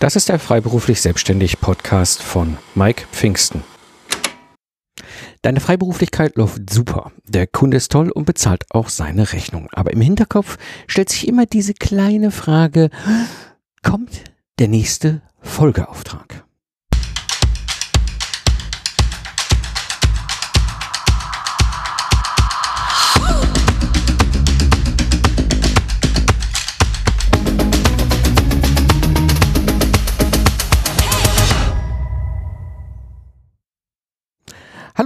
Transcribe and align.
Das 0.00 0.14
ist 0.14 0.28
der 0.28 0.38
Freiberuflich 0.38 1.00
Selbstständig 1.00 1.60
Podcast 1.60 2.22
von 2.22 2.56
Mike 2.76 3.06
Pfingsten. 3.10 3.64
Deine 5.42 5.58
Freiberuflichkeit 5.58 6.36
läuft 6.36 6.70
super. 6.70 7.10
Der 7.26 7.48
Kunde 7.48 7.78
ist 7.78 7.90
toll 7.90 8.10
und 8.10 8.24
bezahlt 8.24 8.64
auch 8.70 8.90
seine 8.90 9.32
Rechnung. 9.32 9.68
Aber 9.72 9.92
im 9.92 10.00
Hinterkopf 10.00 10.56
stellt 10.86 11.08
sich 11.08 11.26
immer 11.26 11.46
diese 11.46 11.74
kleine 11.74 12.30
Frage, 12.30 12.90
kommt 13.82 14.22
der 14.60 14.68
nächste 14.68 15.20
Folgeauftrag? 15.40 16.44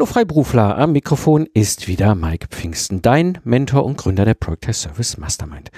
Hallo 0.03 0.11
Freiberufler, 0.11 0.79
am 0.79 0.91
Mikrofon 0.91 1.47
ist 1.55 1.87
wieder 1.87 2.17
Mike 2.17 2.49
Pfingsten, 2.51 3.03
dein 3.03 3.39
Mentor 3.45 3.85
und 3.85 3.97
Gründer 3.97 4.25
der 4.25 4.35
Project 4.35 4.75
Service 4.75 5.17
Mastermind. 5.17 5.71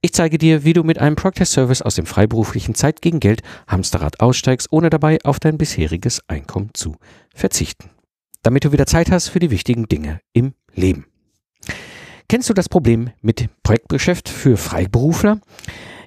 Ich 0.00 0.12
zeige 0.12 0.38
dir, 0.38 0.62
wie 0.62 0.72
du 0.72 0.84
mit 0.84 1.00
einem 1.00 1.16
Project 1.16 1.48
Service 1.48 1.82
aus 1.82 1.96
dem 1.96 2.06
freiberuflichen 2.06 2.76
Zeit 2.76 3.02
gegen 3.02 3.18
Geld 3.18 3.42
Hamsterrad 3.66 4.20
aussteigst, 4.20 4.68
ohne 4.70 4.88
dabei 4.88 5.18
auf 5.24 5.40
dein 5.40 5.58
bisheriges 5.58 6.22
Einkommen 6.28 6.70
zu 6.74 6.94
verzichten. 7.34 7.90
Damit 8.44 8.64
du 8.64 8.70
wieder 8.70 8.86
Zeit 8.86 9.10
hast 9.10 9.30
für 9.30 9.40
die 9.40 9.50
wichtigen 9.50 9.88
Dinge 9.88 10.20
im 10.32 10.54
Leben. 10.72 11.06
Kennst 12.28 12.48
du 12.48 12.54
das 12.54 12.68
Problem 12.68 13.10
mit 13.20 13.48
Projektgeschäft 13.64 14.28
für 14.28 14.56
Freiberufler? 14.56 15.40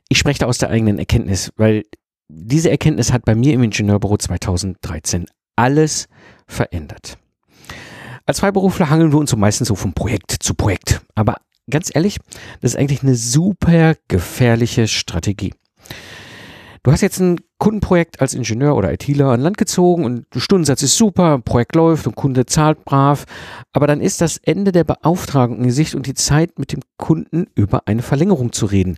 Ich 0.08 0.18
spreche 0.18 0.40
da 0.40 0.46
aus 0.46 0.60
der 0.60 0.70
eigenen 0.70 0.98
Erkenntnis, 0.98 1.52
weil 1.58 1.84
diese 2.30 2.72
Erkenntnis 2.72 3.12
hat 3.12 3.26
bei 3.26 3.36
mir 3.36 3.52
im 3.52 3.64
Ingenieurbüro 3.64 4.16
2013 4.16 5.26
alles 5.58 6.08
verändert. 6.48 7.18
Als 8.28 8.40
Freiberufler 8.40 8.90
hangeln 8.90 9.12
wir 9.12 9.20
uns 9.20 9.30
so 9.30 9.38
meistens 9.38 9.68
so 9.68 9.76
von 9.76 9.94
Projekt 9.94 10.32
zu 10.32 10.56
Projekt. 10.56 11.02
Aber 11.14 11.36
ganz 11.70 11.92
ehrlich, 11.94 12.18
das 12.62 12.72
ist 12.72 12.78
eigentlich 12.78 13.04
eine 13.04 13.16
super 13.16 13.94
gefährliche 14.08 14.88
Strategie. 14.88 15.54
Du 16.82 16.92
hast 16.92 17.02
jetzt 17.02 17.20
ein 17.20 17.40
Kundenprojekt 17.58 18.22
als 18.22 18.34
Ingenieur 18.34 18.76
oder 18.76 18.92
ITler 18.94 19.30
an 19.30 19.42
Land 19.42 19.58
gezogen 19.58 20.06
und 20.06 20.26
der 20.34 20.40
Stundensatz 20.40 20.84
ist 20.84 20.98
super, 20.98 21.40
Projekt 21.40 21.76
läuft 21.76 22.06
und 22.06 22.16
Kunde 22.16 22.46
zahlt 22.46 22.84
brav, 22.86 23.26
aber 23.74 23.88
dann 23.88 24.02
ist 24.02 24.22
das 24.22 24.38
Ende 24.38 24.72
der 24.72 24.84
Beauftragung 24.84 25.64
in 25.64 25.72
Sicht 25.72 25.96
und 25.96 26.06
die 26.06 26.14
Zeit 26.14 26.60
mit 26.60 26.74
dem 26.74 26.82
Kunden 26.98 27.48
über 27.56 27.88
eine 27.88 28.04
Verlängerung 28.04 28.52
zu 28.52 28.68
reden. 28.68 28.98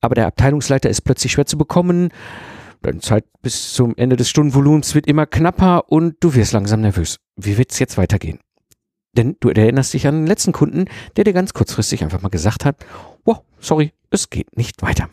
Aber 0.00 0.14
der 0.14 0.26
Abteilungsleiter 0.26 0.88
ist 0.88 1.02
plötzlich 1.02 1.32
schwer 1.32 1.44
zu 1.44 1.58
bekommen, 1.58 2.10
deine 2.80 3.00
Zeit 3.00 3.24
bis 3.42 3.74
zum 3.74 3.94
Ende 3.96 4.16
des 4.16 4.30
Stundenvolumens 4.30 4.94
wird 4.94 5.06
immer 5.06 5.26
knapper 5.26 5.90
und 5.90 6.16
du 6.20 6.34
wirst 6.34 6.52
langsam 6.52 6.80
nervös. 6.80 7.18
Wie 7.36 7.58
wird 7.58 7.72
es 7.72 7.78
jetzt 7.78 7.98
weitergehen? 7.98 8.38
Denn 9.12 9.36
du 9.40 9.48
erinnerst 9.48 9.94
dich 9.94 10.06
an 10.06 10.14
den 10.14 10.26
letzten 10.26 10.52
Kunden, 10.52 10.84
der 11.16 11.24
dir 11.24 11.32
ganz 11.32 11.54
kurzfristig 11.54 12.02
einfach 12.02 12.22
mal 12.22 12.28
gesagt 12.28 12.64
hat, 12.64 12.84
wow, 13.24 13.42
sorry, 13.58 13.92
es 14.10 14.30
geht 14.30 14.56
nicht 14.56 14.82
weiter. 14.82 15.08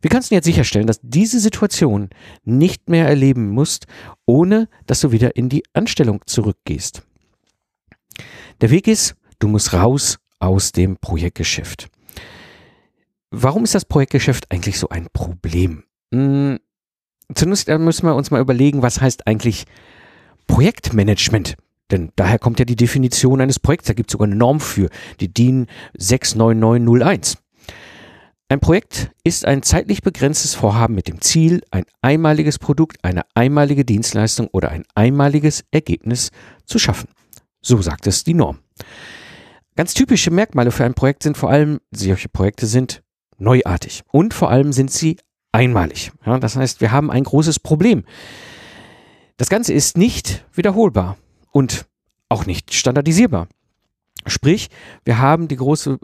Wie 0.00 0.08
kannst 0.08 0.30
du 0.30 0.34
jetzt 0.34 0.44
sicherstellen, 0.44 0.86
dass 0.86 1.00
diese 1.02 1.40
Situation 1.40 2.10
nicht 2.44 2.90
mehr 2.90 3.08
erleben 3.08 3.50
musst, 3.50 3.86
ohne 4.26 4.68
dass 4.86 5.00
du 5.00 5.12
wieder 5.12 5.34
in 5.36 5.48
die 5.48 5.64
Anstellung 5.72 6.20
zurückgehst? 6.26 7.02
Der 8.60 8.70
Weg 8.70 8.86
ist, 8.86 9.16
du 9.38 9.48
musst 9.48 9.72
raus 9.72 10.18
aus 10.40 10.72
dem 10.72 10.98
Projektgeschäft. 10.98 11.88
Warum 13.30 13.64
ist 13.64 13.74
das 13.74 13.84
Projektgeschäft 13.84 14.52
eigentlich 14.52 14.78
so 14.78 14.90
ein 14.90 15.08
Problem? 15.12 15.84
Hm, 16.12 16.58
zunächst 17.34 17.68
müssen 17.68 18.06
wir 18.06 18.14
uns 18.14 18.30
mal 18.30 18.40
überlegen, 18.40 18.82
was 18.82 19.00
heißt 19.00 19.26
eigentlich 19.26 19.64
Projektmanagement? 20.46 21.56
Denn 21.90 22.10
daher 22.16 22.38
kommt 22.38 22.58
ja 22.58 22.64
die 22.64 22.76
Definition 22.76 23.40
eines 23.40 23.58
Projekts. 23.58 23.88
Da 23.88 23.94
gibt 23.94 24.10
es 24.10 24.12
sogar 24.12 24.26
eine 24.26 24.36
Norm 24.36 24.60
für, 24.60 24.88
die 25.20 25.32
DIN 25.32 25.66
69901. 25.98 27.38
Ein 28.48 28.60
Projekt 28.60 29.10
ist 29.24 29.46
ein 29.46 29.62
zeitlich 29.62 30.02
begrenztes 30.02 30.54
Vorhaben 30.54 30.94
mit 30.94 31.08
dem 31.08 31.20
Ziel, 31.20 31.62
ein 31.70 31.84
einmaliges 32.02 32.58
Produkt, 32.58 32.98
eine 33.02 33.22
einmalige 33.34 33.84
Dienstleistung 33.84 34.48
oder 34.48 34.70
ein 34.70 34.84
einmaliges 34.94 35.64
Ergebnis 35.70 36.30
zu 36.64 36.78
schaffen. 36.78 37.08
So 37.62 37.80
sagt 37.80 38.06
es 38.06 38.22
die 38.22 38.34
Norm. 38.34 38.58
Ganz 39.76 39.94
typische 39.94 40.30
Merkmale 40.30 40.70
für 40.70 40.84
ein 40.84 40.94
Projekt 40.94 41.22
sind 41.22 41.36
vor 41.36 41.50
allem, 41.50 41.80
solche 41.90 42.28
Projekte 42.28 42.66
sind 42.66 43.02
neuartig 43.38 44.02
und 44.12 44.34
vor 44.34 44.50
allem 44.50 44.72
sind 44.72 44.90
sie 44.90 45.16
einmalig. 45.50 46.12
Ja, 46.24 46.38
das 46.38 46.56
heißt, 46.56 46.80
wir 46.80 46.92
haben 46.92 47.10
ein 47.10 47.24
großes 47.24 47.60
Problem. 47.60 48.04
Das 49.36 49.48
Ganze 49.48 49.72
ist 49.72 49.96
nicht 49.96 50.44
wiederholbar 50.52 51.16
und 51.54 51.86
auch 52.28 52.46
nicht 52.46 52.74
standardisierbar. 52.74 53.48
Sprich, 54.26 54.68
wir 55.04 55.18
haben 55.18 55.48
die 55.48 55.56
große 55.56 55.98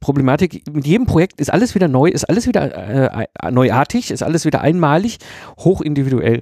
Problematik, 0.00 0.64
mit 0.72 0.86
jedem 0.86 1.06
Projekt 1.06 1.40
ist 1.40 1.52
alles 1.52 1.76
wieder 1.76 1.86
neu, 1.86 2.08
ist 2.08 2.24
alles 2.24 2.48
wieder 2.48 2.74
äh, 2.74 3.24
äh, 3.24 3.50
neuartig, 3.52 4.10
ist 4.10 4.22
alles 4.22 4.44
wieder 4.44 4.60
einmalig, 4.60 5.18
hochindividuell. 5.58 6.40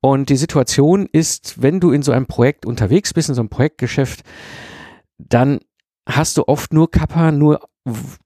Und 0.00 0.28
die 0.28 0.36
Situation 0.36 1.08
ist, 1.10 1.62
wenn 1.62 1.80
du 1.80 1.90
in 1.90 2.02
so 2.02 2.12
einem 2.12 2.26
Projekt 2.26 2.66
unterwegs 2.66 3.14
bist, 3.14 3.30
in 3.30 3.34
so 3.34 3.40
einem 3.40 3.48
Projektgeschäft, 3.48 4.22
dann 5.16 5.60
hast 6.06 6.36
du 6.36 6.46
oft 6.46 6.72
nur 6.74 6.90
Kappa, 6.90 7.32
nur 7.32 7.60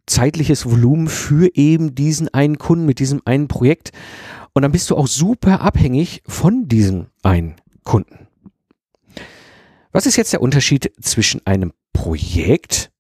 zeitliches 0.07 0.67
Volumen 0.69 1.07
für 1.07 1.55
eben 1.55 1.95
diesen 1.95 2.35
einen 2.35 2.59
Kunden 2.59 2.85
mit 2.85 2.99
diesem 2.99 3.23
einen 3.25 3.47
Projekt. 3.47 3.93
Und 4.55 4.63
dann 4.63 4.73
bist 4.73 4.91
du 4.91 4.97
auch 4.97 5.07
super 5.07 5.61
abhängig 5.61 6.23
von 6.27 6.67
diesem 6.67 7.07
einen 7.23 7.55
Kunden. 7.85 8.27
Was 9.93 10.07
ist 10.07 10.17
jetzt 10.17 10.33
der 10.33 10.41
Unterschied 10.41 10.91
zwischen 11.01 11.47
einem 11.47 11.73
Projekt 11.93 12.91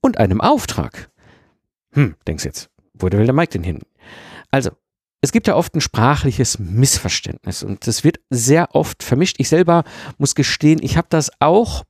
und 0.00 0.18
einem 0.18 0.42
Auftrag? 0.42 1.10
Hm, 1.92 2.14
denkst 2.26 2.44
jetzt, 2.44 2.68
wo 2.92 3.10
will 3.10 3.24
der 3.24 3.32
Mike 3.32 3.52
denn 3.52 3.64
hin? 3.64 3.80
Also, 4.50 4.70
es 5.22 5.32
gibt 5.32 5.46
ja 5.46 5.56
oft 5.56 5.74
ein 5.74 5.80
sprachliches 5.80 6.58
Missverständnis 6.58 7.62
und 7.62 7.86
das 7.86 8.04
wird 8.04 8.20
sehr 8.28 8.74
oft 8.74 9.02
vermischt. 9.02 9.36
Ich 9.38 9.48
selber 9.48 9.84
muss 10.18 10.34
gestehen, 10.34 10.78
ich 10.82 10.98
habe 10.98 11.08
das 11.10 11.30
auch 11.40 11.84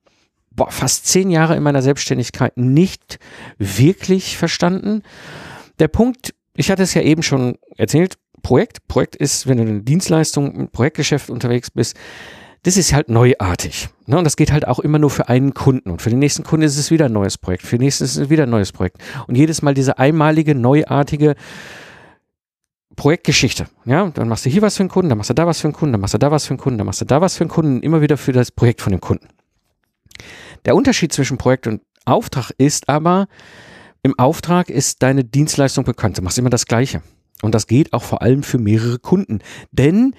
boah, 0.52 0.70
fast 0.70 1.06
zehn 1.06 1.30
Jahre 1.30 1.56
in 1.56 1.62
meiner 1.62 1.82
Selbstständigkeit 1.82 2.56
nicht 2.56 3.18
wirklich 3.58 4.36
verstanden. 4.38 5.02
Der 5.80 5.88
Punkt, 5.88 6.34
ich 6.54 6.70
hatte 6.70 6.84
es 6.84 6.94
ja 6.94 7.02
eben 7.02 7.22
schon 7.22 7.58
erzählt, 7.76 8.16
Projekt. 8.42 8.86
Projekt 8.86 9.16
ist, 9.16 9.48
wenn 9.48 9.58
du 9.58 9.64
eine 9.64 9.82
Dienstleistung, 9.82 10.56
ein 10.56 10.70
Projektgeschäft 10.70 11.30
unterwegs 11.30 11.70
bist, 11.70 11.96
das 12.66 12.77
ist 12.77 12.93
halt 12.93 13.09
neuartig. 13.09 13.88
Ne? 14.06 14.19
Und 14.19 14.25
das 14.25 14.34
geht 14.34 14.50
halt 14.50 14.66
auch 14.66 14.81
immer 14.81 14.99
nur 14.99 15.10
für 15.10 15.28
einen 15.28 15.54
Kunden. 15.54 15.88
Und 15.88 16.03
für 16.03 16.10
den 16.10 16.19
nächsten 16.19 16.43
Kunden 16.43 16.66
ist 16.66 16.77
es 16.77 16.91
wieder 16.91 17.04
ein 17.04 17.12
neues 17.12 17.38
Projekt. 17.38 17.62
Für 17.62 17.78
den 17.78 17.84
nächsten 17.84 18.03
ist 18.03 18.16
es 18.16 18.28
wieder 18.28 18.43
ein 18.43 18.50
neues 18.50 18.72
Projekt. 18.72 18.99
Und 19.28 19.37
jedes 19.37 19.62
Mal 19.62 19.72
diese 19.72 20.00
einmalige, 20.00 20.56
neuartige 20.56 21.37
Projektgeschichte. 22.97 23.69
Ja, 23.84 24.10
dann 24.10 24.27
machst 24.27 24.47
du 24.47 24.50
hier 24.50 24.62
was 24.62 24.77
für 24.77 24.81
einen 24.81 24.88
Kunden, 24.88 25.10
dann 25.10 25.19
machst 25.19 25.31
du 25.31 25.34
da 25.34 25.47
was 25.47 25.60
für 25.60 25.69
einen 25.69 25.75
Kunden, 25.75 25.93
dann 25.93 26.00
machst 26.00 26.15
du 26.15 26.19
da 26.19 26.32
was 26.32 26.47
für 26.47 26.50
einen 26.50 26.59
Kunden, 26.59 26.78
dann 26.78 26.87
machst 26.87 27.00
du 27.00 27.04
da 27.04 27.21
was 27.21 27.37
für 27.37 27.44
einen 27.44 27.50
Kunden, 27.50 27.82
immer 27.82 28.00
wieder 28.00 28.16
für 28.16 28.32
das 28.32 28.50
Projekt 28.50 28.81
von 28.81 28.91
dem 28.91 29.00
Kunden. 29.00 29.28
Der 30.65 30.75
Unterschied 30.75 31.12
zwischen 31.12 31.38
Projekt 31.38 31.69
und 31.69 31.83
Auftrag 32.04 32.50
ist 32.59 32.88
aber, 32.88 33.28
im 34.03 34.19
Auftrag 34.19 34.71
ist 34.71 35.04
deine 35.04 35.22
Dienstleistung 35.22 35.84
bekannt. 35.84 36.19
Du 36.19 36.22
machst 36.22 36.38
immer 36.38 36.50
das 36.50 36.66
Gleiche. 36.66 37.00
Und 37.43 37.54
das 37.54 37.69
geht 37.69 37.93
auch 37.93 38.03
vor 38.03 38.22
allem 38.22 38.43
für 38.43 38.59
mehrere 38.59 38.98
Kunden. 38.98 39.38
Denn 39.71 40.16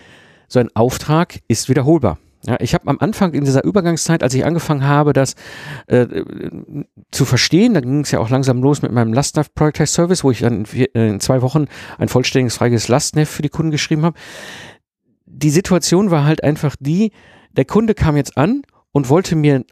so 0.48 0.60
ein 0.60 0.74
Auftrag 0.76 1.40
ist 1.50 1.68
wiederholbar. 1.68 2.20
Ja, 2.48 2.56
ich 2.62 2.74
habe 2.74 2.88
am 2.88 2.98
Anfang 3.00 3.34
in 3.34 3.44
dieser 3.44 3.66
Übergangszeit, 3.66 4.24
als 4.24 4.34
ich 4.34 4.46
angefangen 4.46 4.86
habe, 4.86 5.12
das 5.12 5.36
äh, 5.88 6.08
zu 7.12 7.26
verstehen, 7.26 7.74
da 7.74 7.82
ging 7.82 8.00
es 8.00 8.12
ja 8.12 8.20
auch 8.20 8.30
langsam 8.30 8.62
los 8.62 8.82
mit 8.82 8.94
meinem 8.94 9.12
Lastnav 9.12 9.54
Project 9.54 9.90
Service, 9.90 10.24
wo 10.24 10.32
ich 10.32 10.40
dann 10.40 10.64
in, 10.64 10.86
äh, 10.96 11.10
in 11.10 11.20
zwei 11.20 11.42
Wochen 11.42 11.66
ein 11.98 12.08
vollständiges 12.08 12.56
freies 12.56 12.88
Lastnav 12.88 13.28
für 13.28 13.42
die 13.42 13.50
Kunden 13.50 13.72
geschrieben 13.72 14.04
habe. 14.04 14.18
Die 15.26 15.50
Situation 15.50 16.10
war 16.10 16.24
halt 16.24 16.42
einfach 16.42 16.78
die, 16.80 17.12
der 17.52 17.66
Kunde 17.66 17.94
kam 17.94 18.16
jetzt 18.16 18.38
an 18.38 18.62
und 18.94 19.10
wollte 19.10 19.36
mir 19.36 19.66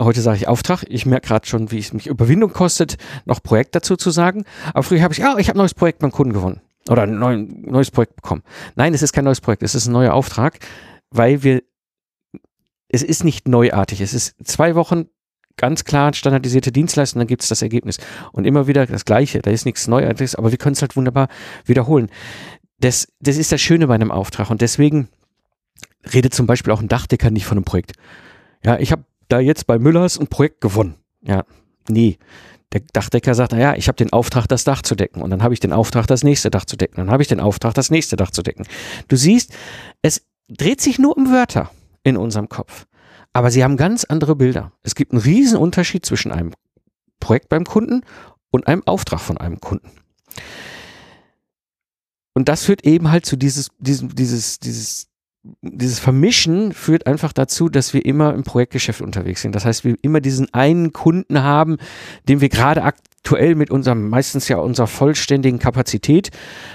Heute 0.00 0.20
sage 0.20 0.36
ich 0.36 0.46
Auftrag. 0.46 0.84
Ich 0.88 1.06
merke 1.06 1.26
gerade 1.26 1.48
schon, 1.48 1.72
wie 1.72 1.78
es 1.80 1.92
mich 1.92 2.06
Überwindung 2.06 2.52
kostet, 2.52 2.98
noch 3.24 3.42
Projekt 3.42 3.74
dazu 3.74 3.96
zu 3.96 4.10
sagen. 4.10 4.44
Aber 4.72 4.84
früher 4.84 5.02
habe 5.02 5.12
ich, 5.12 5.18
ja, 5.18 5.36
ich 5.38 5.48
habe 5.48 5.58
ein 5.58 5.62
neues 5.62 5.74
Projekt 5.74 5.98
beim 5.98 6.12
Kunden 6.12 6.32
gewonnen. 6.32 6.60
Oder 6.88 7.02
ein 7.02 7.18
neues 7.18 7.90
Projekt 7.90 8.14
bekommen. 8.14 8.44
Nein, 8.76 8.94
es 8.94 9.02
ist 9.02 9.12
kein 9.12 9.24
neues 9.24 9.40
Projekt, 9.40 9.64
es 9.64 9.74
ist 9.74 9.88
ein 9.88 9.92
neuer 9.92 10.14
Auftrag 10.14 10.60
weil 11.10 11.42
wir, 11.42 11.62
es 12.88 13.02
ist 13.02 13.24
nicht 13.24 13.48
neuartig. 13.48 14.00
Es 14.00 14.14
ist 14.14 14.36
zwei 14.44 14.74
Wochen 14.74 15.06
ganz 15.58 15.84
klar 15.84 16.14
standardisierte 16.14 16.72
Dienstleistung, 16.72 17.20
dann 17.20 17.26
gibt 17.26 17.42
es 17.42 17.48
das 17.48 17.60
Ergebnis. 17.60 17.98
Und 18.32 18.46
immer 18.46 18.66
wieder 18.66 18.86
das 18.86 19.04
Gleiche. 19.04 19.40
Da 19.40 19.50
ist 19.50 19.66
nichts 19.66 19.86
Neuartiges, 19.88 20.34
aber 20.34 20.50
wir 20.50 20.58
können 20.58 20.74
es 20.74 20.80
halt 20.80 20.96
wunderbar 20.96 21.28
wiederholen. 21.66 22.08
Das, 22.80 23.12
das 23.20 23.36
ist 23.36 23.52
das 23.52 23.60
Schöne 23.60 23.88
bei 23.88 23.94
einem 23.94 24.10
Auftrag. 24.10 24.50
Und 24.50 24.62
deswegen 24.62 25.08
redet 26.14 26.32
zum 26.32 26.46
Beispiel 26.46 26.72
auch 26.72 26.80
ein 26.80 26.88
Dachdecker 26.88 27.30
nicht 27.30 27.44
von 27.44 27.58
einem 27.58 27.64
Projekt. 27.64 27.92
Ja, 28.64 28.78
ich 28.78 28.92
habe 28.92 29.04
da 29.28 29.40
jetzt 29.40 29.66
bei 29.66 29.78
Müllers 29.78 30.18
ein 30.18 30.28
Projekt 30.28 30.60
gewonnen. 30.62 30.94
Ja, 31.22 31.44
nee. 31.88 32.18
Der 32.72 32.82
Dachdecker 32.92 33.34
sagt, 33.34 33.52
naja, 33.52 33.74
ich 33.76 33.88
habe 33.88 33.96
den 33.96 34.12
Auftrag, 34.12 34.46
das 34.46 34.64
Dach 34.64 34.82
zu 34.82 34.94
decken. 34.94 35.22
Und 35.22 35.30
dann 35.30 35.42
habe 35.42 35.54
ich 35.54 35.60
den 35.60 35.72
Auftrag, 35.72 36.06
das 36.06 36.22
nächste 36.22 36.50
Dach 36.50 36.66
zu 36.66 36.76
decken. 36.76 36.96
Dann 36.98 37.10
habe 37.10 37.22
ich 37.22 37.28
den 37.28 37.40
Auftrag, 37.40 37.72
das 37.74 37.90
nächste 37.90 38.16
Dach 38.16 38.30
zu 38.30 38.42
decken. 38.42 38.66
Du 39.08 39.16
siehst, 39.16 39.54
es 40.02 40.26
dreht 40.48 40.80
sich 40.80 40.98
nur 40.98 41.16
um 41.16 41.30
Wörter 41.30 41.70
in 42.02 42.16
unserem 42.16 42.48
Kopf. 42.48 42.86
Aber 43.32 43.50
sie 43.50 43.62
haben 43.62 43.76
ganz 43.76 44.04
andere 44.04 44.34
Bilder. 44.34 44.72
Es 44.82 44.94
gibt 44.94 45.12
einen 45.12 45.20
riesen 45.20 45.58
Unterschied 45.58 46.04
zwischen 46.04 46.32
einem 46.32 46.54
Projekt 47.20 47.48
beim 47.48 47.64
Kunden 47.64 48.02
und 48.50 48.66
einem 48.66 48.82
Auftrag 48.86 49.20
von 49.20 49.38
einem 49.38 49.60
Kunden. 49.60 49.90
Und 52.34 52.48
das 52.48 52.64
führt 52.64 52.84
eben 52.84 53.10
halt 53.10 53.26
zu 53.26 53.36
dieses, 53.36 53.70
diesem, 53.78 54.14
dieses, 54.14 54.58
dieses, 54.60 55.08
dieses 55.62 55.98
Vermischen 55.98 56.72
führt 56.72 57.06
einfach 57.06 57.32
dazu, 57.32 57.68
dass 57.68 57.94
wir 57.94 58.04
immer 58.04 58.34
im 58.34 58.42
Projektgeschäft 58.42 59.00
unterwegs 59.00 59.42
sind. 59.42 59.54
Das 59.54 59.64
heißt, 59.64 59.84
wir 59.84 59.96
immer 60.02 60.20
diesen 60.20 60.52
einen 60.52 60.92
Kunden 60.92 61.42
haben, 61.42 61.78
den 62.28 62.40
wir 62.40 62.48
gerade 62.48 62.82
aktuell 62.82 63.54
mit 63.54 63.70
unserem, 63.70 64.08
meistens 64.08 64.48
ja 64.48 64.58
unserer 64.58 64.88
vollständigen 64.88 65.58
Kapazität 65.58 66.30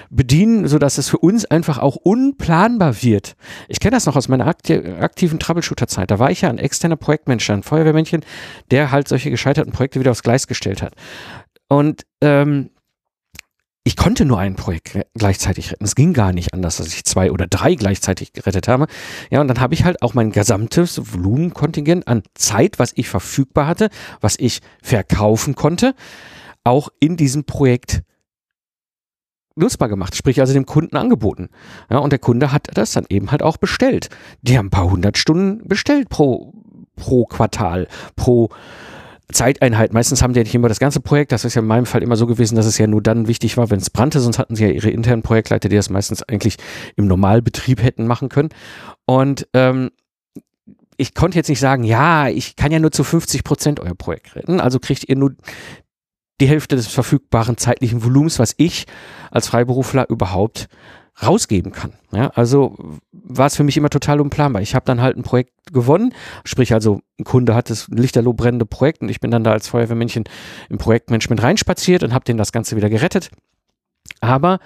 bedienen, 0.10 0.68
sodass 0.68 0.98
es 0.98 1.10
für 1.10 1.18
uns 1.18 1.46
einfach 1.46 1.78
auch 1.78 1.98
unplanbar 1.98 3.04
wird. 3.04 3.36
Ich 3.68 3.80
kenne 3.80 3.96
das 3.96 4.06
noch 4.06 4.16
aus 4.16 4.30
meiner 4.30 4.48
aktiven 4.48 5.40
Troubleshooter-Zeit. 5.40 6.10
Da 6.10 6.20
war 6.20 6.32
ich 6.32 6.42
ja 6.42 6.50
ein 6.50 6.58
externer 6.58 6.96
Projektmensch, 6.96 7.50
ein 7.50 7.64
Feuerwehrmännchen, 7.64 8.24
der 8.72 8.92
halt 8.92 9.08
solche 9.08 9.30
gescheiterten 9.30 9.74
Projekte 9.74 10.00
wieder 10.00 10.12
aufs 10.12 10.24
Gleis 10.24 10.48
gestellt 10.48 10.82
hat. 10.82 10.96
Und 11.68 12.04
ähm, 12.22 12.70
ich 13.86 13.98
konnte 13.98 14.24
nur 14.24 14.40
ein 14.40 14.56
Projekt 14.56 14.98
gleichzeitig 15.14 15.72
retten. 15.72 15.84
Es 15.84 15.96
ging 15.96 16.14
gar 16.14 16.32
nicht 16.32 16.54
anders, 16.54 16.78
dass 16.78 16.88
ich 16.88 17.04
zwei 17.04 17.32
oder 17.32 17.48
drei 17.48 17.76
gleichzeitig 17.76 18.32
gerettet 18.32 18.70
habe. 18.70 18.88
Ja, 19.30 19.42
und 19.42 19.50
dann 19.50 19.60
habe 19.60 19.74
ich 19.74 19.84
halt 19.84 20.02
auch 20.02 20.14
mein 20.14 20.32
gesamtes 20.32 21.14
Volumenkontingent 21.14 22.08
an 22.08 22.24
Zeit, 22.34 22.80
was 22.80 22.94
ich 22.96 23.10
verfügbar 23.10 23.68
hatte, 23.68 23.90
was 24.22 24.38
ich 24.40 24.62
verkaufen 24.82 25.56
konnte, 25.56 25.96
auch 26.64 26.90
in 27.02 27.18
diesem 27.18 27.44
Projekt 27.44 28.04
nutzbar 29.56 29.90
gemacht, 29.90 30.16
sprich 30.16 30.40
also 30.40 30.54
dem 30.54 30.66
Kunden 30.66 30.96
angeboten. 30.96 31.50
Ja, 31.90 31.98
und 31.98 32.12
der 32.12 32.20
Kunde 32.20 32.54
hat 32.54 32.70
das 32.74 32.94
dann 32.94 33.06
eben 33.10 33.32
halt 33.32 33.44
auch 33.44 33.58
bestellt. 33.58 34.10
Die 34.42 34.58
haben 34.58 34.68
ein 34.68 34.72
paar 34.72 34.90
hundert 34.90 35.18
Stunden 35.18 35.68
bestellt 35.68 36.08
pro, 36.08 36.54
pro 36.96 37.26
Quartal, 37.26 37.88
pro 38.16 38.50
Zeiteinheit. 39.32 39.94
Meistens 39.94 40.22
haben 40.22 40.34
die 40.34 40.40
ja 40.40 40.44
nicht 40.44 40.56
immer 40.56 40.68
das 40.68 40.80
ganze 40.80 41.00
Projekt. 41.00 41.32
Das 41.32 41.46
ist 41.46 41.56
ja 41.56 41.62
in 41.62 41.68
meinem 41.68 41.86
Fall 41.86 42.04
immer 42.04 42.16
so 42.16 42.28
gewesen, 42.28 42.56
dass 42.56 42.66
es 42.66 42.78
ja 42.78 42.88
nur 42.88 43.02
dann 43.02 43.28
wichtig 43.28 43.58
war, 43.58 43.70
wenn 43.70 43.80
es 43.80 43.90
brannte. 43.90 44.20
Sonst 44.20 44.38
hatten 44.38 44.56
sie 44.56 44.66
ja 44.66 44.70
ihre 44.70 44.90
internen 44.90 45.22
Projektleiter, 45.22 45.70
die 45.70 45.76
das 45.76 45.90
meistens 45.90 46.24
eigentlich 46.24 46.58
im 46.96 47.08
Normalbetrieb 47.08 47.82
hätten 47.82 48.06
machen 48.06 48.30
können. 48.30 48.50
Und 49.06 49.48
ähm, 49.54 49.92
ich 50.98 51.14
konnte 51.14 51.38
jetzt 51.38 51.50
nicht 51.50 51.60
sagen, 51.60 51.84
ja, 51.84 52.28
ich 52.28 52.56
kann 52.56 52.72
ja 52.72 52.80
nur 52.80 52.92
zu 52.92 53.04
50 53.04 53.44
Prozent 53.44 53.80
euer 53.80 53.96
Projekt 53.96 54.36
retten. 54.36 54.60
Also 54.60 54.80
kriegt 54.80 55.08
ihr 55.08 55.16
nur 55.16 55.34
die 56.42 56.48
Hälfte 56.48 56.76
des 56.76 56.88
verfügbaren 56.88 57.58
zeitlichen 57.58 58.04
Volumens, 58.04 58.40
was 58.40 58.54
ich 58.58 58.86
als 59.32 59.48
Freiberufler 59.48 60.10
überhaupt 60.10 60.68
rausgeben 61.22 61.72
kann. 61.72 61.94
Ja, 62.12 62.30
also 62.30 62.76
war 63.12 63.46
es 63.46 63.56
für 63.56 63.64
mich 63.64 63.78
immer 63.78 63.90
total 63.90 64.20
unplanbar. 64.20 64.62
Ich 64.62 64.76
habe 64.76 64.86
dann 64.86 65.02
halt 65.02 65.16
ein 65.16 65.24
Projekt 65.24 65.52
gewonnen, 65.72 66.14
sprich 66.44 66.74
also 66.74 67.02
ein 67.20 67.24
Kunde 67.24 67.56
hat 67.56 67.70
das 67.70 67.88
lichterloh 67.90 68.34
brennende 68.34 68.66
Projekt 68.66 69.02
und 69.02 69.10
ich 69.10 69.20
bin 69.20 69.32
dann 69.32 69.44
da 69.44 69.52
als 69.52 69.68
Feuerwehrmännchen 69.68 70.24
im 70.70 70.78
Projektmanagement 70.78 71.44
reinspaziert 71.44 72.04
und 72.04 72.14
habe 72.14 72.26
den 72.26 72.38
das 72.38 72.52
Ganze 72.52 72.76
wieder 72.76 72.90
gerettet. 72.90 73.30
Aber 74.22 74.60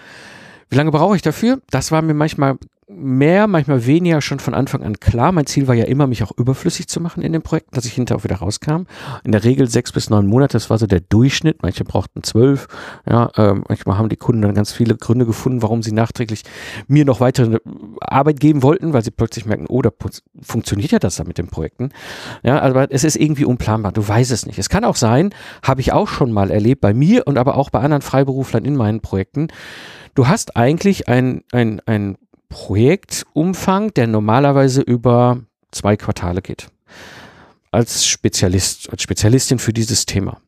wie 0.69 0.75
lange 0.75 0.91
brauche 0.91 1.15
ich 1.15 1.21
dafür? 1.21 1.61
Das 1.69 1.91
war 1.91 2.01
mir 2.01 2.13
manchmal 2.13 2.57
mehr, 2.97 3.47
manchmal 3.47 3.85
weniger 3.85 4.21
schon 4.21 4.39
von 4.39 4.53
Anfang 4.53 4.83
an 4.83 4.99
klar. 4.99 5.31
Mein 5.31 5.45
Ziel 5.45 5.67
war 5.67 5.75
ja 5.75 5.85
immer, 5.85 6.07
mich 6.07 6.23
auch 6.23 6.31
überflüssig 6.37 6.87
zu 6.87 6.99
machen 6.99 7.21
in 7.21 7.33
den 7.33 7.41
Projekten, 7.41 7.75
dass 7.75 7.85
ich 7.85 7.93
hinterher 7.93 8.19
auch 8.19 8.23
wieder 8.23 8.37
rauskam. 8.37 8.83
In 9.23 9.31
der 9.31 9.43
Regel 9.43 9.69
sechs 9.69 9.91
bis 9.91 10.09
neun 10.09 10.27
Monate, 10.27 10.53
das 10.53 10.69
war 10.69 10.77
so 10.77 10.87
der 10.87 10.99
Durchschnitt. 10.99 11.61
Manche 11.61 11.83
brauchten 11.83 12.23
zwölf. 12.23 12.67
Ja, 13.09 13.29
äh, 13.35 13.53
manchmal 13.67 13.97
haben 13.97 14.09
die 14.09 14.17
Kunden 14.17 14.41
dann 14.41 14.53
ganz 14.53 14.71
viele 14.71 14.95
Gründe 14.95 15.25
gefunden, 15.25 15.61
warum 15.61 15.83
sie 15.83 15.91
nachträglich 15.91 16.43
mir 16.87 17.05
noch 17.05 17.19
weitere 17.19 17.59
Arbeit 18.01 18.39
geben 18.39 18.63
wollten, 18.63 18.93
weil 18.93 19.03
sie 19.03 19.11
plötzlich 19.11 19.45
merken, 19.45 19.65
oh, 19.69 19.81
da 19.81 19.91
funktioniert 20.41 20.91
ja 20.91 20.99
das 20.99 21.15
da 21.15 21.23
mit 21.23 21.37
den 21.37 21.47
Projekten. 21.47 21.89
Ja, 22.43 22.61
aber 22.61 22.91
es 22.91 23.03
ist 23.03 23.15
irgendwie 23.15 23.45
unplanbar. 23.45 23.91
Du 23.91 24.07
weißt 24.07 24.31
es 24.31 24.45
nicht. 24.45 24.59
Es 24.59 24.69
kann 24.69 24.83
auch 24.83 24.95
sein, 24.95 25.33
habe 25.63 25.81
ich 25.81 25.93
auch 25.93 26.07
schon 26.07 26.31
mal 26.31 26.51
erlebt, 26.51 26.81
bei 26.81 26.93
mir 26.93 27.27
und 27.27 27.37
aber 27.37 27.57
auch 27.57 27.69
bei 27.69 27.79
anderen 27.79 28.01
Freiberuflern 28.01 28.65
in 28.65 28.75
meinen 28.75 29.01
Projekten. 29.01 29.47
Du 30.15 30.27
hast 30.27 30.57
eigentlich 30.57 31.07
ein, 31.07 31.43
ein, 31.51 31.79
ein 31.85 32.17
Projektumfang, 32.49 33.93
der 33.93 34.07
normalerweise 34.07 34.81
über 34.81 35.41
zwei 35.71 35.97
Quartale 35.97 36.41
geht. 36.41 36.69
Als 37.71 38.05
Spezialist, 38.05 38.89
als 38.89 39.01
Spezialistin 39.03 39.59
für 39.59 39.73
dieses 39.73 40.05
Thema. 40.05 40.39